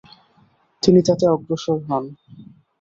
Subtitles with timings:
[0.83, 2.03] তিনি তাতে অগ্রসর হন।